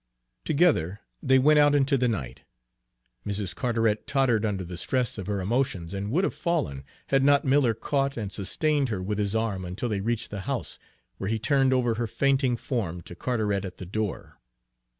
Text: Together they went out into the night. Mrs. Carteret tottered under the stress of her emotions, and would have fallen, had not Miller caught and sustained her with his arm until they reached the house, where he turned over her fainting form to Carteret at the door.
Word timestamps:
Together 0.45 0.99
they 1.21 1.37
went 1.37 1.59
out 1.59 1.75
into 1.75 1.95
the 1.95 2.07
night. 2.07 2.41
Mrs. 3.23 3.53
Carteret 3.55 4.07
tottered 4.07 4.43
under 4.45 4.63
the 4.63 4.75
stress 4.75 5.19
of 5.19 5.27
her 5.27 5.39
emotions, 5.41 5.93
and 5.93 6.09
would 6.09 6.23
have 6.23 6.33
fallen, 6.33 6.83
had 7.09 7.23
not 7.23 7.45
Miller 7.45 7.75
caught 7.75 8.17
and 8.17 8.31
sustained 8.31 8.89
her 8.89 9.03
with 9.03 9.19
his 9.19 9.35
arm 9.35 9.63
until 9.63 9.89
they 9.89 10.01
reached 10.01 10.31
the 10.31 10.39
house, 10.49 10.79
where 11.19 11.29
he 11.29 11.37
turned 11.37 11.71
over 11.71 11.93
her 11.93 12.07
fainting 12.07 12.57
form 12.57 13.01
to 13.01 13.13
Carteret 13.13 13.63
at 13.63 13.77
the 13.77 13.85
door. 13.85 14.39